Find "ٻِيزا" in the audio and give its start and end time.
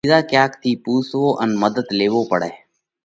0.03-0.19